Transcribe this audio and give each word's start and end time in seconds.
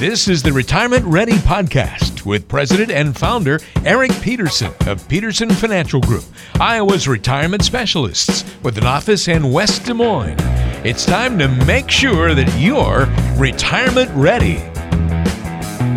This 0.00 0.28
is 0.28 0.42
the 0.42 0.50
Retirement 0.50 1.04
Ready 1.04 1.34
Podcast 1.34 2.24
with 2.24 2.48
President 2.48 2.90
and 2.90 3.14
Founder 3.14 3.60
Eric 3.84 4.10
Peterson 4.22 4.72
of 4.86 5.06
Peterson 5.08 5.50
Financial 5.50 6.00
Group, 6.00 6.24
Iowa's 6.58 7.06
retirement 7.06 7.62
specialists 7.62 8.50
with 8.62 8.78
an 8.78 8.86
office 8.86 9.28
in 9.28 9.52
West 9.52 9.84
Des 9.84 9.92
Moines. 9.92 10.38
It's 10.86 11.04
time 11.04 11.38
to 11.38 11.48
make 11.66 11.90
sure 11.90 12.34
that 12.34 12.50
you're 12.58 13.08
retirement 13.38 14.10
ready. 14.14 14.56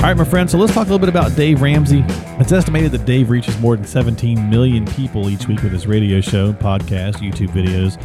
All 0.03 0.09
right, 0.09 0.17
my 0.17 0.25
friends, 0.25 0.51
so 0.51 0.57
let's 0.57 0.73
talk 0.73 0.87
a 0.87 0.91
little 0.91 0.99
bit 0.99 1.07
about 1.07 1.37
Dave 1.37 1.61
Ramsey. 1.61 2.03
It's 2.41 2.51
estimated 2.51 2.91
that 2.91 3.05
Dave 3.05 3.29
reaches 3.29 3.57
more 3.61 3.77
than 3.77 3.85
17 3.85 4.49
million 4.49 4.85
people 4.85 5.29
each 5.29 5.47
week 5.47 5.63
with 5.63 5.71
his 5.71 5.87
radio 5.87 6.19
show, 6.19 6.51
podcast, 6.51 7.19
YouTube 7.19 7.51
videos, 7.51 7.97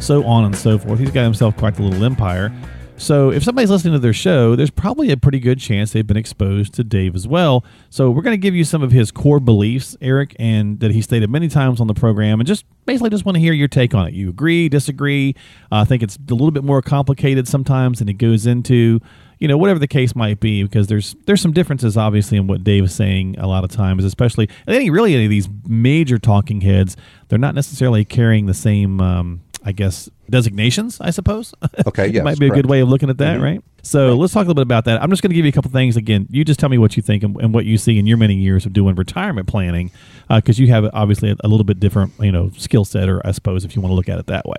so 0.00 0.24
on 0.26 0.44
and 0.44 0.54
so 0.54 0.78
forth. 0.78 1.00
He's 1.00 1.10
got 1.10 1.24
himself 1.24 1.56
quite 1.56 1.76
a 1.80 1.82
little 1.82 2.04
empire. 2.04 2.52
So 3.00 3.32
if 3.32 3.42
somebody's 3.42 3.70
listening 3.70 3.94
to 3.94 3.98
their 3.98 4.12
show, 4.12 4.54
there's 4.54 4.70
probably 4.70 5.10
a 5.10 5.16
pretty 5.16 5.40
good 5.40 5.58
chance 5.58 5.92
they've 5.92 6.06
been 6.06 6.18
exposed 6.18 6.74
to 6.74 6.84
Dave 6.84 7.14
as 7.14 7.26
well. 7.26 7.64
So 7.88 8.10
we're 8.10 8.20
going 8.20 8.34
to 8.34 8.40
give 8.40 8.54
you 8.54 8.62
some 8.62 8.82
of 8.82 8.92
his 8.92 9.10
core 9.10 9.40
beliefs, 9.40 9.96
Eric, 10.02 10.36
and 10.38 10.78
that 10.80 10.90
he 10.90 11.00
stated 11.00 11.30
many 11.30 11.48
times 11.48 11.80
on 11.80 11.86
the 11.86 11.94
program, 11.94 12.40
and 12.40 12.46
just 12.46 12.66
basically 12.84 13.08
just 13.08 13.24
want 13.24 13.36
to 13.36 13.40
hear 13.40 13.54
your 13.54 13.68
take 13.68 13.94
on 13.94 14.06
it. 14.06 14.12
You 14.12 14.28
agree, 14.28 14.68
disagree? 14.68 15.34
Uh, 15.72 15.76
I 15.76 15.84
think 15.84 16.02
it's 16.02 16.16
a 16.16 16.34
little 16.34 16.50
bit 16.50 16.62
more 16.62 16.82
complicated 16.82 17.48
sometimes 17.48 18.00
than 18.00 18.08
it 18.10 18.18
goes 18.18 18.44
into. 18.44 19.00
You 19.38 19.48
know, 19.48 19.56
whatever 19.56 19.78
the 19.78 19.88
case 19.88 20.14
might 20.14 20.38
be, 20.38 20.62
because 20.62 20.88
there's 20.88 21.16
there's 21.24 21.40
some 21.40 21.52
differences 21.52 21.96
obviously 21.96 22.36
in 22.36 22.46
what 22.46 22.62
Dave 22.62 22.84
is 22.84 22.94
saying 22.94 23.36
a 23.38 23.46
lot 23.46 23.64
of 23.64 23.70
times, 23.70 24.04
especially 24.04 24.50
any 24.68 24.90
really 24.90 25.14
any 25.14 25.24
of 25.24 25.30
these 25.30 25.48
major 25.66 26.18
talking 26.18 26.60
heads, 26.60 26.98
they're 27.28 27.38
not 27.38 27.54
necessarily 27.54 28.04
carrying 28.04 28.44
the 28.44 28.52
same 28.52 29.00
um, 29.00 29.40
I 29.64 29.72
guess 29.72 30.08
designations, 30.28 31.00
I 31.00 31.10
suppose. 31.10 31.54
Okay, 31.86 32.08
yeah, 32.08 32.22
might 32.22 32.38
be 32.38 32.46
a 32.46 32.50
good 32.50 32.66
way 32.66 32.80
of 32.80 32.88
looking 32.88 33.10
at 33.10 33.18
that, 33.18 33.36
mm-hmm. 33.36 33.42
right? 33.42 33.64
So 33.82 34.08
right. 34.08 34.14
let's 34.14 34.32
talk 34.32 34.44
a 34.44 34.48
little 34.48 34.54
bit 34.54 34.62
about 34.62 34.84
that. 34.84 35.02
I'm 35.02 35.10
just 35.10 35.22
going 35.22 35.30
to 35.30 35.34
give 35.34 35.44
you 35.44 35.48
a 35.48 35.52
couple 35.52 35.70
things. 35.70 35.96
Again, 35.96 36.26
you 36.30 36.44
just 36.44 36.60
tell 36.60 36.68
me 36.68 36.78
what 36.78 36.96
you 36.96 37.02
think 37.02 37.22
and, 37.22 37.34
and 37.40 37.54
what 37.54 37.64
you 37.64 37.78
see 37.78 37.98
in 37.98 38.06
your 38.06 38.16
many 38.16 38.34
years 38.34 38.66
of 38.66 38.72
doing 38.72 38.94
retirement 38.94 39.48
planning, 39.48 39.90
because 40.28 40.58
uh, 40.58 40.62
you 40.62 40.68
have 40.68 40.88
obviously 40.92 41.30
a, 41.30 41.36
a, 41.42 41.48
little 41.48 41.64
bit 41.64 41.80
different, 41.80 42.12
you 42.20 42.30
know, 42.30 42.50
skill 42.56 42.84
set, 42.84 43.08
or 43.08 43.26
I 43.26 43.32
suppose 43.32 43.64
if 43.64 43.74
you 43.74 43.82
want 43.82 43.92
to 43.92 43.96
look 43.96 44.08
at 44.08 44.18
it 44.18 44.26
that 44.26 44.46
way. 44.46 44.56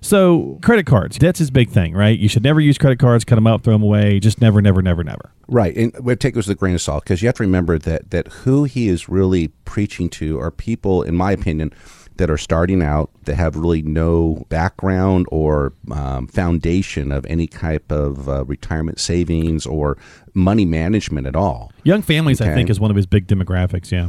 So 0.00 0.58
credit 0.62 0.86
cards, 0.86 1.18
that's 1.18 1.38
his 1.38 1.50
big 1.50 1.70
thing, 1.70 1.94
right? 1.94 2.18
You 2.18 2.28
should 2.28 2.44
never 2.44 2.60
use 2.60 2.78
credit 2.78 2.98
cards, 2.98 3.24
cut 3.24 3.34
them 3.34 3.46
up, 3.46 3.62
throw 3.62 3.74
them 3.74 3.82
away. 3.82 4.20
Just 4.20 4.40
never, 4.40 4.62
never, 4.62 4.82
never, 4.82 5.02
never. 5.02 5.32
Right, 5.48 5.76
and 5.76 5.92
we 6.00 6.14
take 6.16 6.34
this 6.34 6.46
with 6.46 6.56
a 6.56 6.58
grain 6.58 6.74
of 6.74 6.80
salt 6.80 7.04
because 7.04 7.22
you 7.22 7.28
have 7.28 7.36
to 7.36 7.42
remember 7.42 7.78
that 7.78 8.10
that 8.10 8.28
who 8.28 8.64
he 8.64 8.88
is 8.88 9.08
really 9.08 9.48
preaching 9.64 10.08
to 10.10 10.40
are 10.40 10.50
people, 10.50 11.02
in 11.02 11.16
my 11.16 11.32
opinion 11.32 11.72
that 12.16 12.30
are 12.30 12.38
starting 12.38 12.82
out 12.82 13.10
that 13.24 13.36
have 13.36 13.56
really 13.56 13.82
no 13.82 14.44
background 14.48 15.26
or 15.30 15.72
um, 15.90 16.26
foundation 16.26 17.12
of 17.12 17.26
any 17.26 17.46
type 17.46 17.90
of 17.90 18.28
uh, 18.28 18.44
retirement 18.44 19.00
savings 19.00 19.66
or 19.66 19.96
money 20.34 20.64
management 20.64 21.26
at 21.26 21.36
all. 21.36 21.72
Young 21.84 22.02
families, 22.02 22.40
okay? 22.40 22.50
I 22.50 22.54
think, 22.54 22.70
is 22.70 22.78
one 22.80 22.90
of 22.90 22.96
his 22.96 23.06
big 23.06 23.26
demographics. 23.26 23.90
Yeah. 23.90 24.08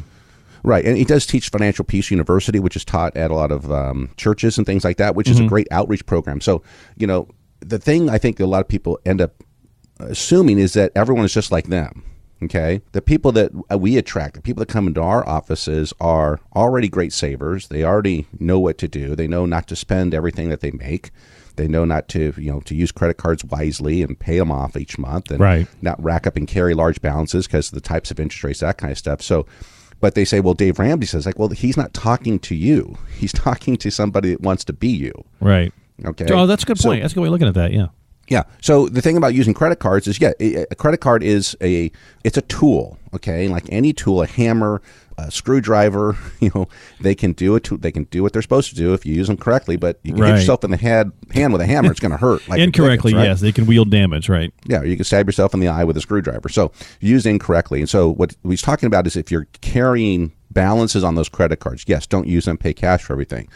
Right, 0.66 0.86
and 0.86 0.96
he 0.96 1.04
does 1.04 1.26
teach 1.26 1.50
Financial 1.50 1.84
Peace 1.84 2.10
University, 2.10 2.58
which 2.58 2.78
is 2.78 2.86
taught 2.86 3.18
at 3.18 3.32
a 3.32 3.36
lot 3.36 3.52
of 3.52 3.70
um, 3.70 4.12
churches 4.16 4.58
and 4.58 4.66
things 4.66 4.86
like 4.86 4.96
that, 4.98 5.14
which 5.14 5.28
mm-hmm. 5.28 5.34
is 5.34 5.40
a 5.40 5.42
mm-hmm. 5.42 5.50
great 5.50 5.68
outreach 5.72 6.06
program. 6.06 6.40
So, 6.40 6.64
you 6.96 7.06
know, 7.06 7.28
the 7.60 7.80
thing 7.80 8.10
I 8.10 8.18
think 8.18 8.40
a 8.40 8.46
lot 8.46 8.62
of 8.62 8.70
people 8.70 8.98
end 9.06 9.20
up 9.20 9.44
assuming 10.00 10.60
is 10.60 10.74
that 10.74 10.92
everyone 10.96 11.26
is 11.26 11.34
just 11.34 11.52
like 11.52 11.68
them. 11.68 12.04
Okay. 12.44 12.82
The 12.92 13.02
people 13.02 13.32
that 13.34 13.52
uh, 13.72 13.78
we 13.78 13.98
attract, 13.98 14.36
the 14.36 14.42
people 14.42 14.62
that 14.62 14.70
come 14.70 14.88
into 14.88 15.02
our 15.02 15.28
offices 15.28 15.94
are 16.00 16.40
already 16.56 16.90
great 16.90 17.14
savers. 17.14 17.68
They 17.68 17.84
already 17.84 18.28
know 18.40 18.60
what 18.60 18.78
to 18.80 18.88
do. 18.88 19.16
They 19.16 19.28
know 19.28 19.46
not 19.46 19.68
to 19.68 19.76
spend 19.76 20.14
everything 20.14 20.50
that 20.50 20.62
they 20.62 20.72
make. 20.72 21.12
They 21.56 21.68
know 21.68 21.86
not 21.86 22.08
to, 22.10 22.34
you 22.38 22.52
know, 22.52 22.62
to 22.62 22.76
use 22.76 22.92
credit 22.92 23.18
cards 23.18 23.46
wisely 23.46 24.02
and 24.02 24.18
pay 24.18 24.40
them 24.40 24.52
off 24.52 24.76
each 24.76 24.98
month 24.98 25.30
and 25.30 25.40
right. 25.40 25.68
not 25.82 26.04
rack 26.04 26.26
up 26.26 26.36
and 26.36 26.48
carry 26.48 26.74
large 26.74 27.02
balances 27.02 27.46
because 27.46 27.70
of 27.70 27.76
the 27.76 27.82
types 27.82 28.10
of 28.10 28.20
interest 28.20 28.44
rates, 28.44 28.60
that 28.62 28.78
kind 28.78 28.92
of 28.92 28.98
stuff. 28.98 29.22
So, 29.22 29.46
but 30.00 30.16
they 30.16 30.26
say, 30.26 30.40
well, 30.40 30.56
Dave 30.56 30.80
Ramsey 30.80 31.06
says, 31.06 31.26
like, 31.26 31.38
well, 31.38 31.50
he's 31.50 31.78
not 31.78 31.94
talking 31.94 32.40
to 32.40 32.56
you. 32.56 32.98
He's 33.16 33.32
talking 33.34 33.78
to 33.78 33.92
somebody 33.92 34.32
that 34.32 34.42
wants 34.42 34.64
to 34.66 34.74
be 34.74 34.90
you. 34.90 35.14
Right. 35.40 35.72
Okay. 36.04 36.26
Oh, 36.32 36.48
that's 36.48 36.64
a 36.64 36.66
good 36.66 36.80
point. 36.80 37.00
So, 37.00 37.02
that's 37.02 37.14
a 37.14 37.16
good 37.16 37.22
way 37.22 37.28
of 37.28 37.34
looking 37.34 37.48
at 37.48 37.54
that. 37.54 37.72
Yeah. 37.72 37.88
Yeah. 38.30 38.44
So 38.62 38.88
the 38.88 39.02
thing 39.02 39.18
about 39.18 39.34
using 39.34 39.54
credit 39.54 39.80
cards 39.80 40.08
is, 40.08 40.20
yeah, 40.20 40.32
a 40.40 40.76
credit 40.76 41.00
card 41.02 41.24
is 41.24 41.56
a 41.62 41.92
it's 42.24 42.38
a 42.38 42.42
tool. 42.42 42.98
Okay, 43.14 43.48
like 43.48 43.66
any 43.70 43.94
tool, 43.94 44.24
a 44.24 44.26
hammer, 44.26 44.82
a 45.18 45.30
screwdriver. 45.30 46.18
You 46.40 46.52
know, 46.54 46.68
they 47.00 47.16
can 47.16 47.32
do 47.32 47.56
it. 47.56 47.70
They 47.82 47.92
can 47.92 48.04
do 48.06 48.22
what 48.22 48.34
they're 48.34 48.42
supposed 48.42 48.70
to 48.72 48.76
do 48.76 48.94
if 48.94 49.06
you 49.06 49.16
use 49.16 49.28
them 49.28 49.38
correctly. 49.38 49.78
But 49.78 49.98
you 50.04 50.12
can 50.12 50.22
right. 50.22 50.32
hit 50.32 50.40
yourself 50.40 50.66
in 50.66 50.72
the 50.72 50.78
head 50.78 51.10
hand 51.32 51.54
with 51.54 51.62
a 51.62 51.66
hammer; 51.66 51.90
it's 51.90 52.02
going 52.02 52.12
to 52.12 52.18
hurt. 52.18 52.46
Like 52.50 52.60
incorrectly, 52.60 53.14
right? 53.14 53.24
yes, 53.24 53.40
they 53.40 53.54
can 53.54 53.66
wield 53.66 53.90
damage. 53.90 54.28
Right. 54.28 54.54
Yeah, 54.66 54.84
you 54.84 54.98
can 54.98 55.06
stab 55.06 55.26
yourself 55.26 55.54
in 55.54 55.62
the 55.62 55.70
eye 55.70 55.86
with 55.86 55.96
a 55.96 56.02
screwdriver. 56.02 56.50
So 56.50 56.74
use 57.00 57.26
incorrectly. 57.26 57.80
And 57.80 57.90
so 57.90 58.10
what 58.10 58.36
he's 58.44 58.62
talking 58.62 58.88
about 58.88 59.08
is 59.08 59.16
if 59.16 59.32
you're 59.32 59.48
carrying 59.62 60.34
balances 60.52 61.02
on 61.04 61.16
those 61.16 61.30
credit 61.30 61.62
cards, 61.62 61.86
yes, 61.88 62.06
don't 62.06 62.28
use 62.28 62.44
them. 62.44 62.58
Pay 62.58 62.74
cash 62.74 63.04
for 63.04 63.14
everything. 63.14 63.48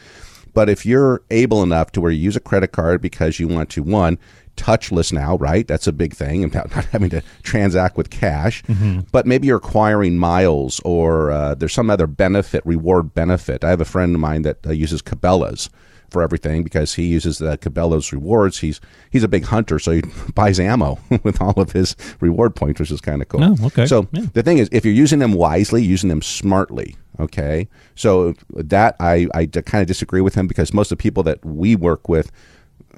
But 0.57 0.69
if 0.69 0.87
you're 0.87 1.21
able 1.29 1.61
enough 1.61 1.91
to 1.91 2.01
where 2.01 2.09
you 2.09 2.19
use 2.19 2.35
a 2.35 2.39
credit 2.39 2.71
card 2.71 2.99
because 2.99 3.39
you 3.39 3.47
want 3.47 3.69
to 3.69 3.83
one 3.83 4.17
touchless 4.55 5.13
now, 5.13 5.37
right? 5.37 5.67
That's 5.67 5.85
a 5.85 5.91
big 5.91 6.15
thing, 6.15 6.43
and 6.43 6.51
not, 6.55 6.71
having 6.85 7.11
to 7.11 7.21
transact 7.43 7.95
with 7.95 8.09
cash. 8.09 8.63
Mm-hmm. 8.63 9.01
But 9.11 9.27
maybe 9.27 9.45
you're 9.45 9.57
acquiring 9.57 10.17
miles, 10.17 10.81
or 10.83 11.29
uh, 11.29 11.53
there's 11.53 11.73
some 11.73 11.91
other 11.91 12.07
benefit, 12.07 12.65
reward 12.65 13.13
benefit. 13.13 13.63
I 13.63 13.69
have 13.69 13.81
a 13.81 13.85
friend 13.85 14.15
of 14.15 14.19
mine 14.19 14.41
that 14.41 14.65
uh, 14.65 14.71
uses 14.71 15.03
Cabela's 15.03 15.69
for 16.09 16.23
everything 16.23 16.63
because 16.63 16.95
he 16.95 17.05
uses 17.05 17.37
the 17.37 17.57
Cabela's 17.59 18.11
rewards. 18.11 18.57
He's 18.57 18.81
he's 19.11 19.23
a 19.23 19.27
big 19.27 19.43
hunter, 19.43 19.77
so 19.77 19.91
he 19.91 20.01
buys 20.33 20.59
ammo 20.59 20.97
with 21.23 21.39
all 21.39 21.59
of 21.59 21.73
his 21.73 21.95
reward 22.19 22.55
points, 22.55 22.79
which 22.79 22.89
is 22.89 23.01
kind 23.01 23.21
of 23.21 23.27
cool. 23.27 23.43
Oh, 23.43 23.65
okay. 23.67 23.85
So 23.85 24.07
yeah. 24.11 24.25
the 24.33 24.41
thing 24.41 24.57
is, 24.57 24.69
if 24.71 24.85
you're 24.85 24.93
using 24.93 25.19
them 25.19 25.33
wisely, 25.33 25.83
using 25.83 26.09
them 26.09 26.23
smartly, 26.23 26.95
okay. 27.19 27.67
So 27.95 28.33
that 28.51 28.95
I 28.99 29.27
I 29.33 29.45
kind 29.45 29.81
of 29.81 29.87
disagree 29.87 30.21
with 30.21 30.35
him 30.35 30.47
because 30.47 30.73
most 30.73 30.91
of 30.91 30.97
the 30.97 31.01
people 31.01 31.23
that 31.23 31.43
we 31.45 31.75
work 31.75 32.07
with 32.09 32.31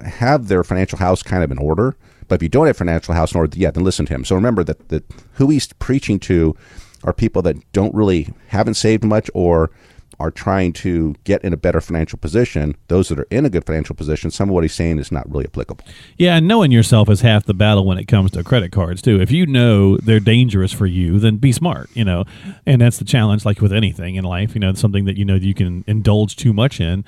have 0.03 0.47
their 0.47 0.63
financial 0.63 0.97
house 0.97 1.23
kind 1.23 1.43
of 1.43 1.51
in 1.51 1.57
order. 1.57 1.95
But 2.27 2.35
if 2.35 2.43
you 2.43 2.49
don't 2.49 2.67
have 2.67 2.77
financial 2.77 3.13
house 3.13 3.33
in 3.33 3.39
order, 3.39 3.57
yeah, 3.57 3.71
then 3.71 3.83
listen 3.83 4.05
to 4.05 4.13
him. 4.13 4.23
So 4.23 4.35
remember 4.35 4.63
that, 4.63 4.89
that 4.89 5.03
who 5.33 5.49
he's 5.49 5.67
preaching 5.73 6.19
to 6.19 6.55
are 7.03 7.13
people 7.13 7.41
that 7.41 7.55
don't 7.73 7.93
really 7.93 8.29
haven't 8.47 8.75
saved 8.75 9.03
much 9.03 9.29
or 9.33 9.71
are 10.19 10.31
trying 10.31 10.73
to 10.73 11.15
get 11.23 11.43
in 11.43 11.53
a 11.53 11.57
better 11.57 11.81
financial 11.81 12.19
position. 12.19 12.75
Those 12.87 13.09
that 13.09 13.19
are 13.19 13.27
in 13.29 13.45
a 13.45 13.49
good 13.49 13.65
financial 13.65 13.95
position, 13.95 14.31
some 14.31 14.49
of 14.49 14.55
what 14.55 14.63
he's 14.63 14.73
saying 14.73 14.99
is 14.99 15.11
not 15.11 15.29
really 15.29 15.45
applicable. 15.45 15.85
Yeah, 16.17 16.37
and 16.37 16.47
knowing 16.47 16.71
yourself 16.71 17.09
is 17.09 17.21
half 17.21 17.45
the 17.45 17.53
battle 17.53 17.85
when 17.85 17.97
it 17.97 18.05
comes 18.05 18.31
to 18.31 18.43
credit 18.43 18.71
cards 18.71 19.01
too. 19.01 19.21
If 19.21 19.31
you 19.31 19.45
know 19.45 19.97
they're 19.97 20.19
dangerous 20.19 20.73
for 20.73 20.85
you, 20.85 21.19
then 21.19 21.37
be 21.37 21.51
smart, 21.51 21.89
you 21.93 22.03
know. 22.03 22.25
And 22.65 22.81
that's 22.81 22.97
the 22.97 23.05
challenge 23.05 23.45
like 23.45 23.61
with 23.61 23.73
anything 23.73 24.15
in 24.15 24.23
life, 24.23 24.53
you 24.55 24.59
know, 24.59 24.73
something 24.73 25.05
that 25.05 25.17
you 25.17 25.25
know 25.25 25.35
you 25.35 25.53
can 25.53 25.83
indulge 25.87 26.35
too 26.35 26.53
much 26.53 26.79
in 26.79 27.05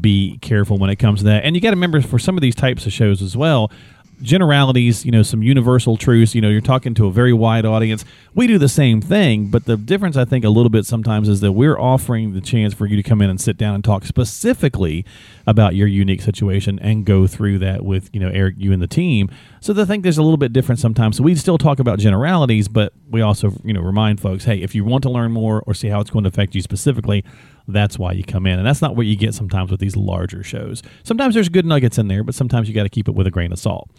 be 0.00 0.38
careful 0.38 0.78
when 0.78 0.90
it 0.90 0.96
comes 0.96 1.20
to 1.20 1.24
that. 1.26 1.44
And 1.44 1.54
you 1.54 1.62
got 1.62 1.70
to 1.70 1.76
remember 1.76 2.00
for 2.00 2.18
some 2.18 2.36
of 2.36 2.42
these 2.42 2.54
types 2.54 2.86
of 2.86 2.92
shows 2.92 3.22
as 3.22 3.36
well, 3.36 3.70
generalities, 4.22 5.04
you 5.04 5.10
know, 5.10 5.22
some 5.22 5.42
universal 5.42 5.96
truths. 5.96 6.34
You 6.34 6.40
know, 6.40 6.48
you're 6.48 6.60
talking 6.60 6.94
to 6.94 7.06
a 7.06 7.10
very 7.10 7.32
wide 7.32 7.64
audience. 7.64 8.04
We 8.34 8.46
do 8.46 8.58
the 8.58 8.68
same 8.68 9.00
thing, 9.00 9.46
but 9.46 9.64
the 9.64 9.76
difference, 9.76 10.16
I 10.16 10.24
think, 10.24 10.44
a 10.44 10.48
little 10.48 10.70
bit 10.70 10.86
sometimes 10.86 11.28
is 11.28 11.40
that 11.40 11.52
we're 11.52 11.78
offering 11.78 12.32
the 12.32 12.40
chance 12.40 12.74
for 12.74 12.86
you 12.86 12.96
to 12.96 13.02
come 13.02 13.20
in 13.22 13.30
and 13.30 13.40
sit 13.40 13.56
down 13.56 13.74
and 13.74 13.84
talk 13.84 14.04
specifically 14.04 15.04
about 15.46 15.74
your 15.74 15.86
unique 15.86 16.22
situation 16.22 16.78
and 16.80 17.04
go 17.04 17.26
through 17.26 17.58
that 17.58 17.84
with, 17.84 18.10
you 18.12 18.20
know, 18.20 18.28
Eric, 18.28 18.56
you 18.58 18.72
and 18.72 18.82
the 18.82 18.86
team. 18.86 19.30
So 19.60 19.72
the 19.72 19.86
thing 19.86 20.02
there's 20.02 20.18
a 20.18 20.22
little 20.22 20.36
bit 20.36 20.52
different 20.52 20.80
sometimes. 20.80 21.16
So 21.16 21.22
we 21.22 21.34
still 21.34 21.58
talk 21.58 21.78
about 21.78 21.98
generalities, 21.98 22.68
but 22.68 22.92
we 23.10 23.20
also, 23.20 23.52
you 23.64 23.72
know, 23.72 23.80
remind 23.80 24.20
folks, 24.20 24.44
hey, 24.44 24.60
if 24.62 24.74
you 24.74 24.84
want 24.84 25.02
to 25.02 25.10
learn 25.10 25.32
more 25.32 25.62
or 25.66 25.74
see 25.74 25.88
how 25.88 26.00
it's 26.00 26.10
going 26.10 26.24
to 26.24 26.28
affect 26.28 26.54
you 26.54 26.62
specifically, 26.62 27.24
that's 27.68 27.98
why 27.98 28.12
you 28.12 28.22
come 28.22 28.46
in. 28.46 28.58
And 28.58 28.66
that's 28.66 28.80
not 28.80 28.96
what 28.96 29.06
you 29.06 29.16
get 29.16 29.34
sometimes 29.34 29.70
with 29.70 29.80
these 29.80 29.96
larger 29.96 30.42
shows. 30.42 30.82
Sometimes 31.02 31.34
there's 31.34 31.48
good 31.48 31.66
nuggets 31.66 31.98
in 31.98 32.08
there, 32.08 32.22
but 32.22 32.34
sometimes 32.34 32.68
you 32.68 32.74
got 32.74 32.84
to 32.84 32.88
keep 32.88 33.08
it 33.08 33.14
with 33.14 33.26
a 33.26 33.30
grain 33.30 33.52
of 33.52 33.58
salt. 33.58 33.90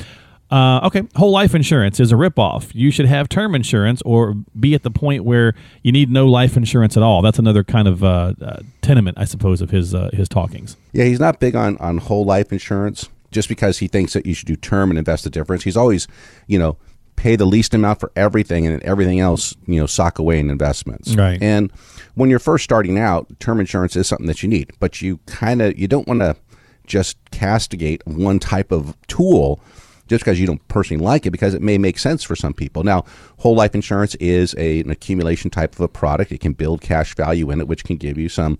Uh, 0.49 0.79
okay, 0.85 1.03
whole 1.15 1.31
life 1.31 1.53
insurance 1.53 1.99
is 1.99 2.11
a 2.11 2.15
ripoff. 2.15 2.71
You 2.73 2.89
should 2.89 3.05
have 3.05 3.27
term 3.27 3.53
insurance 3.53 4.01
or 4.03 4.33
be 4.57 4.73
at 4.73 4.83
the 4.83 4.91
point 4.91 5.25
where 5.25 5.53
you 5.83 5.91
need 5.91 6.09
no 6.09 6.25
life 6.27 6.55
insurance 6.55 6.95
at 6.95 7.03
all. 7.03 7.21
That's 7.21 7.39
another 7.39 7.63
kind 7.63 7.87
of 7.87 8.03
uh, 8.03 8.33
uh, 8.41 8.59
tenement, 8.81 9.17
I 9.19 9.25
suppose, 9.25 9.61
of 9.61 9.71
his 9.71 9.93
uh, 9.93 10.09
his 10.13 10.29
talkings. 10.29 10.77
Yeah, 10.93 11.05
he's 11.05 11.19
not 11.19 11.39
big 11.39 11.55
on, 11.55 11.77
on 11.77 11.97
whole 11.97 12.23
life 12.23 12.53
insurance 12.53 13.09
just 13.31 13.49
because 13.49 13.79
he 13.79 13.87
thinks 13.87 14.13
that 14.13 14.25
you 14.25 14.33
should 14.33 14.47
do 14.47 14.55
term 14.55 14.89
and 14.89 14.97
invest 14.97 15.25
the 15.25 15.29
difference. 15.29 15.63
He's 15.63 15.75
always, 15.75 16.07
you 16.47 16.57
know, 16.57 16.77
pay 17.17 17.35
the 17.35 17.45
least 17.45 17.73
amount 17.73 17.99
for 17.99 18.11
everything 18.15 18.65
and 18.65 18.73
then 18.73 18.87
everything 18.87 19.19
else, 19.19 19.53
you 19.65 19.79
know, 19.81 19.85
sock 19.85 20.17
away 20.17 20.39
in 20.39 20.49
investments. 20.49 21.13
Right. 21.13 21.41
And 21.41 21.71
when 22.15 22.29
you're 22.29 22.39
first 22.39 22.63
starting 22.63 22.97
out, 22.97 23.27
term 23.39 23.59
insurance 23.59 23.97
is 23.97 24.07
something 24.07 24.27
that 24.27 24.43
you 24.43 24.47
need, 24.47 24.71
but 24.79 25.01
you 25.01 25.17
kind 25.25 25.61
of 25.61 25.77
you 25.77 25.89
don't 25.89 26.07
want 26.07 26.21
to 26.21 26.37
just 26.85 27.17
castigate 27.31 28.01
one 28.07 28.39
type 28.39 28.71
of 28.71 28.95
tool 29.07 29.59
just 30.07 30.23
because 30.23 30.39
you 30.39 30.47
don't 30.47 30.65
personally 30.67 31.03
like 31.03 31.25
it 31.25 31.31
because 31.31 31.53
it 31.53 31.61
may 31.61 31.77
make 31.77 31.97
sense 31.97 32.23
for 32.23 32.35
some 32.35 32.53
people. 32.53 32.83
Now, 32.83 33.05
whole 33.37 33.55
life 33.55 33.75
insurance 33.75 34.15
is 34.15 34.55
a, 34.57 34.81
an 34.81 34.91
accumulation 34.91 35.49
type 35.49 35.73
of 35.73 35.81
a 35.81 35.87
product. 35.87 36.31
It 36.31 36.39
can 36.39 36.53
build 36.53 36.81
cash 36.81 37.15
value 37.15 37.51
in 37.51 37.59
it, 37.59 37.67
which 37.67 37.83
can 37.83 37.97
give 37.97 38.17
you 38.17 38.29
some 38.29 38.57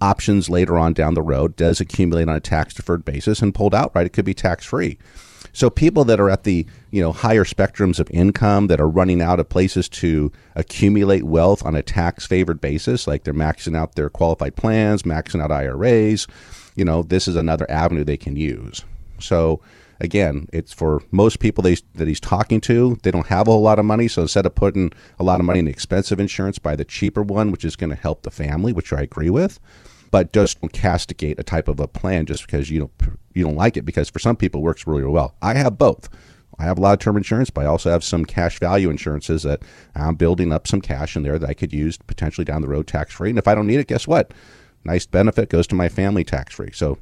options 0.00 0.48
later 0.48 0.78
on 0.78 0.92
down 0.92 1.14
the 1.14 1.22
road. 1.22 1.56
Does 1.56 1.80
accumulate 1.80 2.28
on 2.28 2.36
a 2.36 2.40
tax 2.40 2.74
deferred 2.74 3.04
basis 3.04 3.42
and 3.42 3.54
pulled 3.54 3.74
outright, 3.74 4.06
it 4.06 4.12
could 4.12 4.24
be 4.24 4.34
tax 4.34 4.64
free. 4.64 4.98
So 5.52 5.70
people 5.70 6.04
that 6.04 6.20
are 6.20 6.30
at 6.30 6.44
the 6.44 6.66
you 6.90 7.00
know 7.00 7.12
higher 7.12 7.44
spectrums 7.44 7.98
of 7.98 8.10
income 8.10 8.66
that 8.68 8.80
are 8.80 8.88
running 8.88 9.22
out 9.22 9.40
of 9.40 9.48
places 9.48 9.88
to 9.90 10.30
accumulate 10.54 11.24
wealth 11.24 11.64
on 11.64 11.74
a 11.74 11.82
tax 11.82 12.26
favored 12.26 12.60
basis, 12.60 13.06
like 13.06 13.24
they're 13.24 13.34
maxing 13.34 13.76
out 13.76 13.94
their 13.94 14.10
qualified 14.10 14.56
plans, 14.56 15.02
maxing 15.02 15.42
out 15.42 15.50
IRAs, 15.50 16.26
you 16.76 16.84
know, 16.84 17.02
this 17.02 17.26
is 17.26 17.34
another 17.34 17.68
avenue 17.68 18.04
they 18.04 18.16
can 18.16 18.36
use. 18.36 18.84
So 19.18 19.60
again, 20.00 20.48
it's 20.52 20.72
for 20.72 21.02
most 21.10 21.38
people 21.38 21.62
they, 21.62 21.76
that 21.94 22.08
he's 22.08 22.20
talking 22.20 22.60
to. 22.62 22.98
They 23.02 23.10
don't 23.10 23.26
have 23.26 23.48
a 23.48 23.52
whole 23.52 23.62
lot 23.62 23.78
of 23.78 23.84
money, 23.84 24.08
so 24.08 24.22
instead 24.22 24.46
of 24.46 24.54
putting 24.54 24.92
a 25.18 25.24
lot 25.24 25.40
of 25.40 25.46
money 25.46 25.60
in 25.60 25.68
expensive 25.68 26.20
insurance, 26.20 26.58
buy 26.58 26.76
the 26.76 26.84
cheaper 26.84 27.22
one, 27.22 27.50
which 27.50 27.64
is 27.64 27.76
going 27.76 27.90
to 27.90 27.96
help 27.96 28.22
the 28.22 28.30
family, 28.30 28.72
which 28.72 28.92
I 28.92 29.02
agree 29.02 29.30
with. 29.30 29.58
But 30.10 30.32
just 30.32 30.58
castigate 30.72 31.38
a 31.38 31.42
type 31.42 31.68
of 31.68 31.80
a 31.80 31.86
plan 31.86 32.24
just 32.24 32.46
because 32.46 32.70
you 32.70 32.80
don't 32.80 33.18
you 33.34 33.44
don't 33.44 33.56
like 33.56 33.76
it. 33.76 33.84
Because 33.84 34.08
for 34.08 34.18
some 34.18 34.36
people, 34.36 34.62
it 34.62 34.64
works 34.64 34.86
really, 34.86 35.02
really 35.02 35.12
well. 35.12 35.34
I 35.42 35.54
have 35.54 35.76
both. 35.76 36.08
I 36.58 36.64
have 36.64 36.78
a 36.78 36.80
lot 36.80 36.94
of 36.94 36.98
term 36.98 37.16
insurance, 37.16 37.50
but 37.50 37.64
I 37.64 37.68
also 37.68 37.90
have 37.90 38.02
some 38.02 38.24
cash 38.24 38.58
value 38.58 38.90
insurances 38.90 39.42
that 39.42 39.60
I'm 39.94 40.16
building 40.16 40.52
up 40.52 40.66
some 40.66 40.80
cash 40.80 41.14
in 41.14 41.22
there 41.22 41.38
that 41.38 41.48
I 41.48 41.54
could 41.54 41.72
use 41.72 41.98
potentially 41.98 42.44
down 42.44 42.62
the 42.62 42.68
road 42.68 42.86
tax 42.86 43.14
free. 43.14 43.30
And 43.30 43.38
if 43.38 43.46
I 43.46 43.54
don't 43.54 43.66
need 43.66 43.80
it, 43.80 43.86
guess 43.86 44.08
what? 44.08 44.32
Nice 44.84 45.06
benefit 45.06 45.50
goes 45.50 45.66
to 45.68 45.74
my 45.74 45.88
family 45.88 46.24
tax 46.24 46.54
free. 46.54 46.70
So 46.72 46.98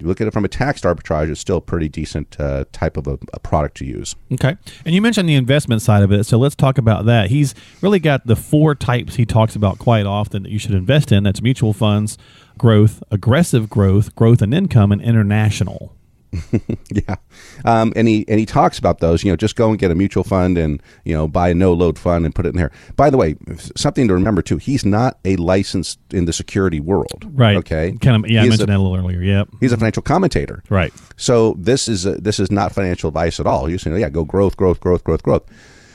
you 0.00 0.06
look 0.06 0.20
at 0.20 0.26
it 0.26 0.32
from 0.32 0.44
a 0.44 0.48
tax 0.48 0.80
arbitrage, 0.82 1.30
it's 1.30 1.40
still 1.40 1.58
a 1.58 1.60
pretty 1.60 1.88
decent 1.88 2.38
uh, 2.40 2.64
type 2.72 2.96
of 2.96 3.06
a, 3.06 3.18
a, 3.32 3.40
product 3.40 3.76
to 3.78 3.84
use. 3.84 4.16
Okay. 4.32 4.56
And 4.84 4.94
you 4.94 5.02
mentioned 5.02 5.28
the 5.28 5.34
investment 5.34 5.82
side 5.82 6.02
of 6.02 6.12
it. 6.12 6.24
So 6.24 6.38
let's 6.38 6.54
talk 6.54 6.78
about 6.78 7.06
that. 7.06 7.30
He's 7.30 7.54
really 7.80 7.98
got 7.98 8.26
the 8.26 8.36
four 8.36 8.74
types 8.74 9.16
he 9.16 9.26
talks 9.26 9.56
about 9.56 9.78
quite 9.78 10.06
often 10.06 10.44
that 10.44 10.50
you 10.50 10.58
should 10.58 10.72
invest 10.72 11.12
in 11.12 11.24
that's 11.24 11.42
mutual 11.42 11.72
funds, 11.72 12.16
growth, 12.58 13.02
aggressive 13.10 13.68
growth, 13.68 14.14
growth 14.14 14.42
and 14.42 14.54
income, 14.54 14.92
and 14.92 15.02
international. 15.02 15.94
yeah, 16.90 17.16
um, 17.64 17.92
and 17.96 18.06
he 18.06 18.24
and 18.28 18.38
he 18.38 18.46
talks 18.46 18.78
about 18.78 19.00
those. 19.00 19.24
You 19.24 19.32
know, 19.32 19.36
just 19.36 19.56
go 19.56 19.70
and 19.70 19.78
get 19.78 19.90
a 19.90 19.94
mutual 19.94 20.24
fund 20.24 20.58
and 20.58 20.82
you 21.04 21.14
know 21.14 21.26
buy 21.26 21.50
a 21.50 21.54
no 21.54 21.72
load 21.72 21.98
fund 21.98 22.24
and 22.24 22.34
put 22.34 22.46
it 22.46 22.50
in 22.50 22.56
there. 22.56 22.70
By 22.96 23.10
the 23.10 23.16
way, 23.16 23.36
something 23.76 24.06
to 24.08 24.14
remember 24.14 24.42
too. 24.42 24.56
He's 24.56 24.84
not 24.84 25.18
a 25.24 25.36
licensed 25.36 25.98
in 26.12 26.26
the 26.26 26.32
security 26.32 26.80
world. 26.80 27.26
Right. 27.32 27.56
Okay. 27.56 27.96
Kind 28.00 28.24
of. 28.24 28.30
Yeah, 28.30 28.42
he's 28.42 28.48
I 28.48 28.50
mentioned 28.50 28.70
a, 28.70 28.72
that 28.72 28.78
a 28.78 28.82
little 28.82 28.96
earlier. 28.96 29.22
Yep. 29.22 29.48
He's 29.60 29.72
a 29.72 29.76
financial 29.76 30.02
commentator. 30.02 30.62
Right. 30.68 30.92
So 31.16 31.54
this 31.58 31.88
is 31.88 32.06
a, 32.06 32.12
this 32.12 32.38
is 32.38 32.50
not 32.50 32.72
financial 32.72 33.08
advice 33.08 33.40
at 33.40 33.46
all. 33.46 33.66
He's 33.66 33.82
saying, 33.82 33.98
yeah, 33.98 34.08
go 34.08 34.24
growth, 34.24 34.56
growth, 34.56 34.80
growth, 34.80 35.04
growth, 35.04 35.22
growth. 35.22 35.44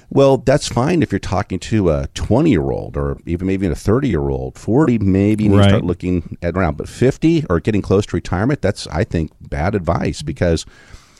Well, 0.09 0.37
that's 0.37 0.67
fine 0.67 1.01
if 1.01 1.11
you're 1.11 1.19
talking 1.19 1.59
to 1.59 1.89
a 1.89 2.07
20 2.13 2.49
year 2.49 2.71
old 2.71 2.95
or 2.97 3.17
even 3.25 3.47
maybe 3.47 3.67
a 3.67 3.75
30 3.75 4.07
year 4.09 4.29
old. 4.29 4.57
40, 4.57 4.99
maybe 4.99 5.45
you 5.45 5.57
right. 5.57 5.69
start 5.69 5.83
looking 5.83 6.37
at 6.41 6.55
around, 6.55 6.77
but 6.77 6.87
50 6.87 7.45
or 7.49 7.59
getting 7.59 7.81
close 7.81 8.05
to 8.07 8.15
retirement, 8.15 8.61
that's, 8.61 8.87
I 8.87 9.03
think, 9.03 9.31
bad 9.41 9.75
advice 9.75 10.21
because 10.21 10.65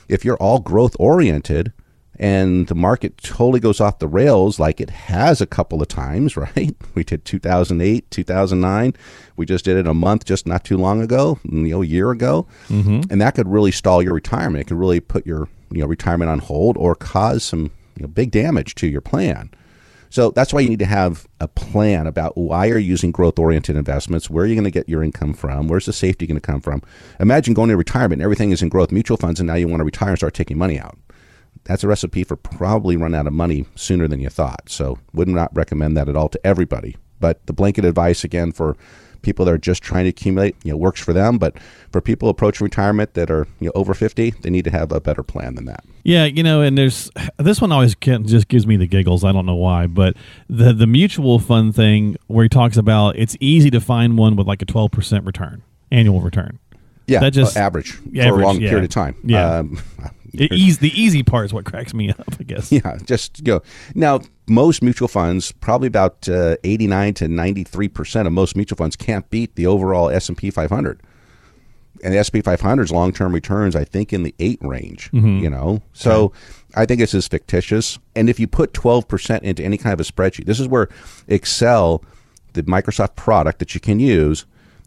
if 0.08 0.24
you're 0.24 0.36
all 0.36 0.60
growth 0.60 0.96
oriented 0.98 1.72
and 2.18 2.66
the 2.68 2.74
market 2.74 3.18
totally 3.18 3.60
goes 3.60 3.80
off 3.80 3.98
the 3.98 4.08
rails 4.08 4.58
like 4.58 4.80
it 4.80 4.90
has 4.90 5.40
a 5.40 5.46
couple 5.46 5.82
of 5.82 5.88
times, 5.88 6.36
right? 6.36 6.74
We 6.94 7.04
did 7.04 7.24
2008, 7.24 8.10
2009. 8.10 8.94
We 9.36 9.46
just 9.46 9.64
did 9.64 9.76
it 9.76 9.86
a 9.86 9.94
month 9.94 10.24
just 10.24 10.46
not 10.46 10.64
too 10.64 10.78
long 10.78 11.02
ago, 11.02 11.38
you 11.44 11.68
know, 11.68 11.82
a 11.82 11.86
year 11.86 12.10
ago. 12.10 12.46
Mm-hmm. 12.68 13.10
And 13.10 13.20
that 13.20 13.34
could 13.34 13.48
really 13.48 13.72
stall 13.72 14.02
your 14.02 14.14
retirement. 14.14 14.62
It 14.62 14.68
could 14.68 14.78
really 14.78 15.00
put 15.00 15.26
your, 15.26 15.48
you 15.70 15.80
know, 15.80 15.86
retirement 15.86 16.30
on 16.30 16.38
hold 16.38 16.76
or 16.78 16.94
cause 16.94 17.44
some 17.44 17.70
you 17.96 18.02
know, 18.02 18.08
big 18.08 18.30
damage 18.30 18.74
to 18.76 18.86
your 18.86 19.00
plan. 19.00 19.50
So 20.08 20.30
that's 20.30 20.52
why 20.52 20.60
you 20.60 20.68
need 20.68 20.78
to 20.78 20.86
have 20.86 21.26
a 21.40 21.48
plan 21.48 22.06
about 22.06 22.36
why 22.36 22.66
you're 22.66 22.78
using 22.78 23.10
growth 23.10 23.38
oriented 23.38 23.76
investments, 23.76 24.30
where 24.30 24.44
are 24.44 24.46
you 24.46 24.54
going 24.54 24.64
to 24.64 24.70
get 24.70 24.88
your 24.88 25.02
income 25.02 25.34
from, 25.34 25.68
where's 25.68 25.86
the 25.86 25.92
safety 25.92 26.26
going 26.26 26.40
to 26.40 26.40
come 26.40 26.60
from. 26.60 26.82
Imagine 27.18 27.54
going 27.54 27.70
to 27.70 27.76
retirement 27.76 28.20
and 28.20 28.22
everything 28.22 28.50
is 28.50 28.62
in 28.62 28.68
growth 28.68 28.92
mutual 28.92 29.16
funds, 29.16 29.40
and 29.40 29.46
now 29.46 29.54
you 29.54 29.68
want 29.68 29.80
to 29.80 29.84
retire 29.84 30.10
and 30.10 30.18
start 30.18 30.34
taking 30.34 30.58
money 30.58 30.78
out. 30.78 30.96
That's 31.64 31.82
a 31.82 31.88
recipe 31.88 32.22
for 32.22 32.36
probably 32.36 32.96
run 32.96 33.14
out 33.14 33.26
of 33.26 33.32
money 33.32 33.66
sooner 33.74 34.06
than 34.06 34.20
you 34.20 34.28
thought. 34.28 34.68
So, 34.68 34.98
would 35.12 35.26
not 35.26 35.54
recommend 35.54 35.96
that 35.96 36.08
at 36.08 36.14
all 36.14 36.28
to 36.28 36.46
everybody. 36.46 36.96
But 37.18 37.44
the 37.46 37.52
blanket 37.52 37.84
advice 37.84 38.22
again 38.22 38.52
for 38.52 38.76
people 39.22 39.44
that 39.44 39.52
are 39.52 39.58
just 39.58 39.82
trying 39.82 40.04
to 40.04 40.10
accumulate, 40.10 40.56
you 40.64 40.72
know, 40.72 40.76
works 40.76 41.00
for 41.00 41.12
them. 41.12 41.38
But 41.38 41.58
for 41.90 42.00
people 42.00 42.28
approaching 42.28 42.64
retirement 42.64 43.14
that 43.14 43.30
are 43.30 43.46
you 43.60 43.66
know 43.66 43.72
over 43.74 43.94
fifty, 43.94 44.30
they 44.30 44.50
need 44.50 44.64
to 44.64 44.70
have 44.70 44.92
a 44.92 45.00
better 45.00 45.22
plan 45.22 45.54
than 45.54 45.64
that. 45.66 45.84
Yeah, 46.02 46.24
you 46.24 46.42
know, 46.42 46.62
and 46.62 46.76
there's 46.76 47.10
this 47.38 47.60
one 47.60 47.72
always 47.72 47.94
just 47.96 48.48
gives 48.48 48.66
me 48.66 48.76
the 48.76 48.86
giggles. 48.86 49.24
I 49.24 49.32
don't 49.32 49.46
know 49.46 49.54
why, 49.54 49.86
but 49.86 50.16
the 50.48 50.72
the 50.72 50.86
mutual 50.86 51.38
fund 51.38 51.74
thing 51.74 52.16
where 52.26 52.44
he 52.44 52.48
talks 52.48 52.76
about 52.76 53.16
it's 53.16 53.36
easy 53.40 53.70
to 53.70 53.80
find 53.80 54.16
one 54.16 54.36
with 54.36 54.46
like 54.46 54.62
a 54.62 54.66
twelve 54.66 54.90
percent 54.90 55.24
return 55.24 55.62
annual 55.90 56.20
return. 56.20 56.58
Yeah, 57.06 57.20
that 57.20 57.30
just 57.30 57.56
uh, 57.56 57.60
average, 57.60 57.98
average 57.98 58.28
for 58.28 58.40
a 58.40 58.44
long 58.44 58.60
yeah. 58.60 58.68
period 58.68 58.84
of 58.84 58.90
time. 58.90 59.16
Yeah. 59.24 59.58
Um, 59.58 59.78
it 60.38 60.52
ease, 60.52 60.78
the 60.78 61.00
easy 61.00 61.22
part 61.22 61.46
is 61.46 61.52
what 61.52 61.64
cracks 61.64 61.94
me 61.94 62.10
up, 62.10 62.34
I 62.38 62.42
guess. 62.42 62.72
Yeah, 62.72 62.98
just 63.04 63.44
go. 63.44 63.62
Now, 63.94 64.20
most 64.46 64.82
mutual 64.82 65.08
funds, 65.08 65.52
probably 65.52 65.88
about 65.88 66.28
uh, 66.28 66.56
89 66.64 67.14
to 67.14 67.24
93% 67.26 68.26
of 68.26 68.32
most 68.32 68.56
mutual 68.56 68.76
funds 68.76 68.96
can't 68.96 69.28
beat 69.30 69.54
the 69.54 69.66
overall 69.66 70.10
S&P 70.10 70.50
500. 70.50 71.02
And 72.04 72.12
the 72.12 72.18
S&P 72.18 72.42
500's 72.42 72.92
long-term 72.92 73.32
returns, 73.32 73.74
I 73.74 73.84
think, 73.84 74.12
in 74.12 74.22
the 74.22 74.34
8 74.38 74.58
range, 74.62 75.10
mm-hmm. 75.12 75.38
you 75.42 75.50
know. 75.50 75.82
So. 75.92 76.32
I 76.76 76.84
think 76.84 77.00
this 77.00 77.14
is 77.14 77.26
fictitious. 77.26 77.98
And 78.14 78.28
if 78.28 78.38
you 78.38 78.46
put 78.46 78.74
12% 78.74 79.40
into 79.40 79.64
any 79.64 79.78
kind 79.78 79.94
of 79.94 80.00
a 80.00 80.04
spreadsheet, 80.04 80.44
this 80.44 80.60
is 80.60 80.68
where 80.68 80.88
Excel, 81.26 82.04
the 82.52 82.62
Microsoft 82.64 83.16
product 83.16 83.60
that 83.60 83.74
you 83.74 83.80
can 83.80 83.98
use, 83.98 84.44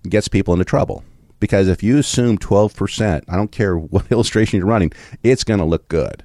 gets 0.08 0.28
people 0.28 0.54
into 0.54 0.66
trouble 0.66 1.04
because 1.40 1.68
if 1.68 1.84
you 1.84 1.98
assume 1.98 2.38
12%, 2.38 3.24
I 3.28 3.36
don't 3.36 3.52
care 3.52 3.78
what 3.78 4.12
illustration 4.12 4.58
you're 4.58 4.68
running, 4.68 4.92
it's 5.24 5.44
going 5.44 5.60
to 5.60 5.66
look 5.66 5.88
good 5.88 6.24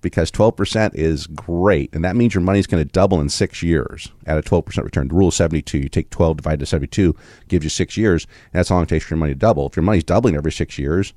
because 0.00 0.30
12% 0.30 0.94
is 0.94 1.26
great. 1.26 1.94
And 1.94 2.04
that 2.04 2.16
means 2.16 2.34
your 2.34 2.42
money 2.42 2.58
is 2.58 2.66
going 2.66 2.82
to 2.82 2.90
double 2.90 3.20
in 3.20 3.28
six 3.28 3.62
years 3.62 4.10
at 4.26 4.38
a 4.38 4.42
12% 4.42 4.82
return. 4.82 5.08
The 5.08 5.14
rule 5.14 5.28
of 5.28 5.34
72, 5.34 5.78
you 5.78 5.88
take 5.88 6.10
12 6.10 6.38
divided 6.38 6.60
to 6.60 6.66
72, 6.66 7.14
gives 7.48 7.64
you 7.64 7.70
six 7.70 7.96
years. 7.96 8.26
That's 8.52 8.68
how 8.68 8.76
long 8.76 8.84
it 8.84 8.88
takes 8.88 9.04
for 9.04 9.14
your 9.14 9.20
money 9.20 9.32
to 9.32 9.38
double. 9.38 9.66
If 9.66 9.76
your 9.76 9.82
money's 9.82 10.04
doubling 10.04 10.36
every 10.36 10.52
six 10.52 10.78
years, 10.78 11.12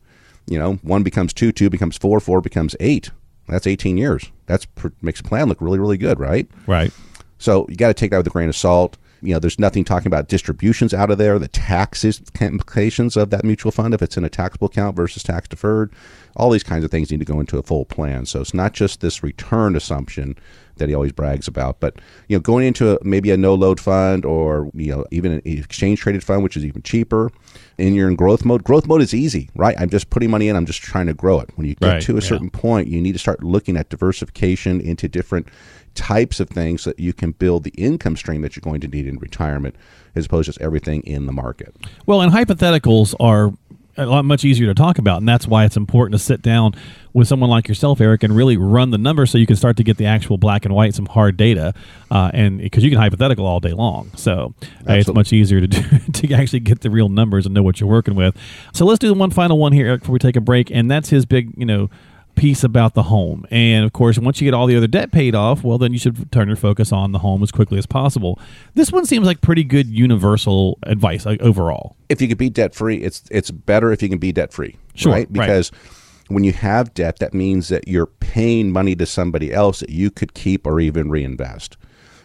you 0.48 0.60
know, 0.60 0.74
one 0.82 1.04
becomes 1.04 1.34
two, 1.34 1.52
two 1.52 1.70
becomes 1.70 1.98
four, 1.98 2.20
four 2.20 2.42
becomes 2.42 2.76
eight. 2.80 3.12
That's 3.48 3.68
18 3.68 3.98
years. 3.98 4.32
That's 4.46 4.68
makes 5.02 5.20
a 5.20 5.24
plan 5.24 5.50
look 5.50 5.62
really, 5.62 5.80
really 5.80 5.98
good, 5.98 6.20
right? 6.20 6.48
Right. 6.68 6.94
So 7.38 7.66
you 7.70 7.76
got 7.76 7.90
to 7.90 7.94
take 7.94 8.12
that 8.12 8.18
with 8.18 8.28
a 8.28 8.32
grain 8.32 8.50
of 8.50 8.56
salt 8.56 8.98
you 9.24 9.34
know, 9.34 9.40
there's 9.40 9.60
nothing 9.60 9.84
talking 9.84 10.08
about 10.08 10.28
distributions 10.28 10.94
out 10.94 11.10
of 11.10 11.18
there, 11.18 11.40
the 11.40 11.48
tax 11.48 12.04
implications 12.04 13.16
of 13.16 13.30
that 13.30 13.46
mutual 13.46 13.72
fund 13.72 13.94
if 13.94 14.02
it's 14.02 14.18
in 14.18 14.26
a 14.26 14.30
taxable 14.30 14.68
account 14.68 14.96
versus 14.96 15.24
tax 15.24 15.48
deferred. 15.48 15.94
All 16.36 16.50
these 16.50 16.64
kinds 16.64 16.84
of 16.84 16.92
things 16.92 17.10
need 17.10 17.20
to 17.20 17.26
go 17.26 17.40
into 17.40 17.58
a 17.58 17.64
full 17.64 17.86
plan. 17.86 18.26
So 18.26 18.42
it's 18.42 18.54
not 18.54 18.74
just 18.74 19.02
this 19.02 19.24
return 19.24 19.76
assumption 19.76 20.36
that 20.78 20.90
he 20.90 20.96
always 20.96 21.12
brags 21.12 21.48
about, 21.48 21.80
but 21.80 21.96
you 22.28 22.36
know, 22.36 22.42
going 22.42 22.66
into 22.66 22.96
a, 22.96 23.04
maybe 23.04 23.32
a 23.32 23.38
no 23.38 23.54
load 23.54 23.80
fund 23.80 24.26
or 24.26 24.70
you 24.74 24.96
know 24.96 25.06
even 25.12 25.32
an 25.32 25.42
exchange 25.46 26.00
traded 26.00 26.24
fund, 26.24 26.44
which 26.44 26.58
is 26.58 26.66
even 26.66 26.82
cheaper. 26.82 27.32
And 27.80 27.96
you're 27.96 28.08
in 28.08 28.16
growth 28.16 28.46
mode. 28.46 28.64
Growth 28.64 28.86
mode 28.86 29.02
is 29.02 29.16
easy, 29.16 29.50
right? 29.56 29.76
I'm 29.80 29.90
just 29.90 30.12
putting 30.12 30.30
money 30.30 30.48
in. 30.48 30.56
I'm 30.56 30.68
just 30.68 30.82
trying 30.82 31.08
to 31.08 31.14
grow 31.14 31.40
it. 31.40 31.50
When 31.56 31.68
you 31.68 31.74
get 31.76 31.88
right, 31.88 32.02
to 32.04 32.18
a 32.18 32.22
certain 32.22 32.52
point, 32.52 32.88
you 32.88 33.02
need 33.02 33.14
to 33.14 33.20
start 33.20 33.44
looking 33.44 33.78
at 33.78 33.90
diversification 33.90 34.80
into 34.80 35.08
different 35.08 35.48
types 35.96 36.40
of 36.40 36.50
things 36.50 36.84
that 36.84 37.00
you 37.00 37.14
can 37.14 37.32
build 37.32 37.64
the 37.64 37.72
income 37.72 38.16
stream 38.16 38.42
that 38.42 38.56
you're 38.56 38.62
going 38.62 38.82
to 38.82 38.88
need 38.88 39.08
in 39.08 39.18
retirement 39.18 39.76
as 40.16 40.26
opposed 40.26 40.46
to 40.46 40.50
just 40.50 40.62
everything 40.62 41.02
in 41.02 41.26
the 41.26 41.32
market. 41.32 41.76
Well, 42.06 42.22
and 42.22 42.32
hypotheticals 42.32 43.16
are 43.20 43.54
a 43.98 44.06
lot 44.06 44.26
much 44.26 44.44
easier 44.44 44.68
to 44.68 44.74
talk 44.74 44.98
about 44.98 45.18
and 45.18 45.28
that's 45.28 45.48
why 45.48 45.66
it's 45.66 45.78
important 45.78 46.14
to 46.14 46.24
sit 46.24 46.42
down 46.42 46.74
with 47.14 47.28
someone 47.28 47.50
like 47.50 47.68
yourself 47.68 48.02
eric 48.02 48.24
and 48.24 48.36
really 48.36 48.58
run 48.58 48.90
the 48.90 48.98
numbers 48.98 49.32
so 49.32 49.38
you 49.38 49.46
can 49.46 49.56
start 49.56 49.78
to 49.78 49.84
get 49.84 49.98
the 49.98 50.06
actual 50.06 50.38
black 50.38 50.66
and 50.66 50.74
white 50.74 50.96
some 50.96 51.06
hard 51.06 51.38
data 51.38 51.74
uh, 52.14 52.30
and 52.34 52.60
because 52.60 52.84
you 52.84 52.92
can 52.92 53.00
hypothetical 53.00 53.46
all 53.46 53.60
day 53.60 53.74
long. 53.74 54.12
So 54.16 54.54
uh, 54.88 54.94
it's 54.94 55.12
much 55.12 55.34
easier 55.34 55.60
to 55.60 55.68
do, 55.68 55.82
to 56.14 56.34
actually 56.34 56.60
get 56.60 56.82
the 56.82 56.92
real 56.92 57.10
numbers 57.10 57.46
and 57.46 57.56
know 57.56 57.64
what 57.64 57.80
you're 57.80 57.90
working 57.90 58.16
with. 58.16 58.38
So 58.72 58.86
let's 58.86 59.00
do 59.00 59.08
the 59.08 59.16
one 59.16 59.32
final 59.32 59.58
one 59.58 59.72
here 59.72 59.88
eric 59.88 60.02
before 60.02 60.14
we 60.14 60.20
take 60.20 60.36
a 60.36 60.42
break 60.42 60.70
and 60.70 60.90
that's 60.90 61.10
his 61.10 61.26
big 61.26 61.52
you 61.58 61.66
know 61.66 61.90
piece 62.36 62.64
about 62.64 62.94
the 62.94 63.04
home. 63.04 63.46
And 63.52 63.86
of 63.86 63.94
course, 63.94 64.18
once 64.18 64.42
you 64.42 64.46
get 64.46 64.54
all 64.54 64.68
the 64.68 64.76
other 64.76 64.88
debt 64.88 65.12
paid 65.12 65.36
off, 65.36 65.64
well, 65.64 65.78
then 65.78 65.94
you 65.94 66.00
should 66.00 66.32
turn 66.32 66.48
your 66.48 66.58
focus 66.58 66.92
on 66.92 67.12
the 67.12 67.20
home 67.20 67.44
as 67.44 67.52
quickly 67.52 67.78
as 67.78 67.86
possible. 67.86 68.40
This 68.74 68.92
one 68.92 69.06
seems 69.06 69.26
like 69.26 69.42
pretty 69.42 69.64
good 69.64 69.88
universal 69.88 70.80
advice 70.84 71.26
like, 71.26 71.42
overall. 71.42 71.96
If 72.10 72.22
you 72.22 72.28
could 72.28 72.38
be 72.38 72.50
debt 72.50 72.76
free, 72.76 72.98
it's 72.98 73.24
it's 73.32 73.52
better 73.52 73.92
if 73.92 74.02
you 74.02 74.10
can 74.10 74.18
be 74.18 74.32
debt 74.32 74.54
free. 74.54 74.78
Sure, 74.96 75.12
right? 75.12 75.32
Because 75.32 75.72
right. 75.72 75.82
when 76.30 76.44
you 76.44 76.54
have 76.54 76.94
debt, 76.94 77.20
that 77.20 77.34
means 77.34 77.70
that 77.70 77.88
you're 77.88 78.08
paying 78.08 78.72
money 78.72 78.96
to 78.96 79.06
somebody 79.06 79.54
else 79.54 79.80
that 79.80 79.90
you 79.90 80.12
could 80.12 80.34
keep 80.34 80.68
or 80.68 80.80
even 80.80 81.10
reinvest. 81.10 81.78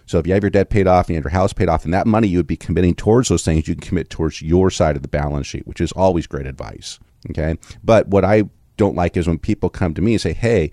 So 0.07 0.19
if 0.19 0.27
you 0.27 0.33
have 0.33 0.43
your 0.43 0.51
debt 0.51 0.71
paid 0.71 0.87
off 0.87 1.07
and 1.07 1.11
you 1.11 1.17
have 1.17 1.25
your 1.25 1.31
house 1.31 1.53
paid 1.53 1.69
off, 1.69 1.85
and 1.85 1.93
that 1.93 2.07
money 2.07 2.29
you 2.29 2.39
would 2.39 2.47
be 2.47 2.57
committing 2.57 2.95
towards 2.95 3.29
those 3.29 3.45
things, 3.45 3.69
you 3.69 3.75
can 3.75 3.87
commit 3.87 4.09
towards 4.09 4.41
your 4.41 4.71
side 4.71 4.97
of 4.97 5.03
the 5.03 5.09
balance 5.09 5.47
sheet, 5.47 5.67
which 5.67 5.83
is 5.83 5.93
always 5.93 6.27
great 6.27 6.47
advice. 6.47 6.99
Okay. 7.31 7.57
But 7.85 8.09
what 8.09 8.25
I 8.25 8.45
don't 8.79 8.97
like 8.97 9.19
is 9.19 9.29
when 9.29 9.39
people 9.39 9.69
come 9.69 9.93
to 9.93 10.01
me 10.01 10.15
and 10.15 10.21
say, 10.21 10.33
hey, 10.33 10.71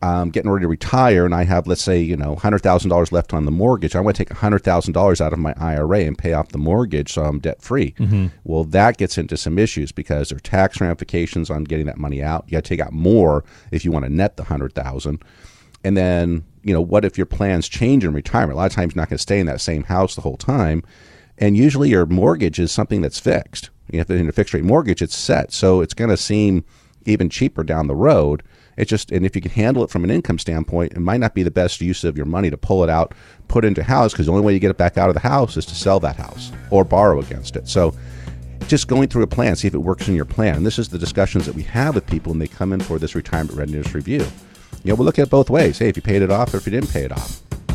I'm 0.00 0.30
getting 0.30 0.50
ready 0.50 0.64
to 0.64 0.68
retire 0.68 1.24
and 1.24 1.32
I 1.32 1.44
have, 1.44 1.68
let's 1.68 1.82
say, 1.82 2.00
you 2.00 2.16
know, 2.16 2.34
$100,000 2.34 3.12
left 3.12 3.32
on 3.32 3.44
the 3.44 3.52
mortgage. 3.52 3.94
I 3.94 4.00
want 4.00 4.16
to 4.16 4.24
take 4.24 4.36
$100,000 4.36 5.20
out 5.20 5.32
of 5.32 5.38
my 5.38 5.54
IRA 5.56 6.00
and 6.00 6.18
pay 6.18 6.32
off 6.32 6.48
the 6.48 6.58
mortgage 6.58 7.12
so 7.12 7.22
I'm 7.22 7.38
debt 7.38 7.62
free. 7.62 7.92
Mm-hmm. 7.92 8.26
Well, 8.42 8.64
that 8.64 8.98
gets 8.98 9.16
into 9.16 9.36
some 9.36 9.60
issues 9.60 9.92
because 9.92 10.30
there 10.30 10.36
are 10.38 10.40
tax 10.40 10.80
ramifications 10.80 11.50
on 11.50 11.62
getting 11.62 11.86
that 11.86 11.98
money 11.98 12.20
out. 12.20 12.46
You 12.48 12.52
got 12.52 12.64
to 12.64 12.68
take 12.68 12.80
out 12.80 12.92
more 12.92 13.44
if 13.70 13.84
you 13.84 13.92
want 13.92 14.04
to 14.04 14.12
net 14.12 14.36
the 14.36 14.42
100000 14.42 15.22
And 15.84 15.96
then, 15.96 16.44
you 16.62 16.72
know, 16.72 16.80
what 16.80 17.04
if 17.04 17.16
your 17.16 17.26
plans 17.26 17.68
change 17.68 18.04
in 18.04 18.12
retirement? 18.12 18.54
A 18.54 18.56
lot 18.56 18.66
of 18.66 18.72
times 18.72 18.94
you're 18.94 19.00
not 19.00 19.08
going 19.08 19.18
to 19.18 19.22
stay 19.22 19.38
in 19.38 19.46
that 19.46 19.60
same 19.60 19.84
house 19.84 20.14
the 20.14 20.22
whole 20.22 20.36
time. 20.36 20.82
And 21.38 21.56
usually 21.56 21.90
your 21.90 22.06
mortgage 22.06 22.58
is 22.58 22.72
something 22.72 23.02
that's 23.02 23.20
fixed. 23.20 23.70
You 23.90 23.98
have 23.98 24.08
to 24.08 24.14
in 24.14 24.28
a 24.28 24.32
fixed 24.32 24.54
rate 24.54 24.64
mortgage, 24.64 25.02
it's 25.02 25.16
set. 25.16 25.52
So 25.52 25.80
it's 25.80 25.94
going 25.94 26.10
to 26.10 26.16
seem 26.16 26.64
even 27.06 27.28
cheaper 27.28 27.62
down 27.62 27.86
the 27.86 27.94
road 27.94 28.42
it's 28.76 28.88
just, 28.88 29.12
and 29.12 29.26
if 29.26 29.36
you 29.36 29.42
can 29.42 29.50
handle 29.50 29.84
it 29.84 29.90
from 29.90 30.04
an 30.04 30.10
income 30.10 30.38
standpoint, 30.38 30.92
it 30.92 31.00
might 31.00 31.20
not 31.20 31.34
be 31.34 31.42
the 31.42 31.50
best 31.50 31.80
use 31.80 32.04
of 32.04 32.16
your 32.16 32.26
money 32.26 32.50
to 32.50 32.56
pull 32.56 32.82
it 32.82 32.90
out, 32.90 33.14
put 33.48 33.64
into 33.64 33.82
house, 33.82 34.12
because 34.12 34.26
the 34.26 34.32
only 34.32 34.44
way 34.44 34.54
you 34.54 34.58
get 34.58 34.70
it 34.70 34.78
back 34.78 34.96
out 34.96 35.08
of 35.08 35.14
the 35.14 35.20
house 35.20 35.56
is 35.56 35.66
to 35.66 35.74
sell 35.74 36.00
that 36.00 36.16
house 36.16 36.52
or 36.70 36.84
borrow 36.84 37.20
against 37.20 37.56
it. 37.56 37.68
So 37.68 37.94
just 38.68 38.88
going 38.88 39.08
through 39.08 39.24
a 39.24 39.28
plan, 39.28 39.56
see 39.56 39.68
if 39.68 39.74
it 39.74 39.78
works 39.78 40.08
in 40.08 40.14
your 40.14 40.24
plan. 40.24 40.56
And 40.56 40.66
this 40.66 40.78
is 40.78 40.88
the 40.88 40.98
discussions 40.98 41.46
that 41.46 41.54
we 41.54 41.62
have 41.64 41.94
with 41.94 42.06
people 42.06 42.30
when 42.30 42.38
they 42.38 42.48
come 42.48 42.72
in 42.72 42.80
for 42.80 42.98
this 42.98 43.14
retirement 43.14 43.58
readiness 43.58 43.94
review. 43.94 44.26
You 44.84 44.90
know, 44.90 44.94
we'll 44.94 45.04
look 45.04 45.18
at 45.18 45.30
both 45.30 45.50
ways. 45.50 45.78
Hey, 45.78 45.88
if 45.88 45.96
you 45.96 46.02
paid 46.02 46.22
it 46.22 46.30
off 46.30 46.54
or 46.54 46.56
if 46.56 46.66
you 46.66 46.72
didn't 46.72 46.90
pay 46.90 47.04
it 47.04 47.12
off. 47.12 47.42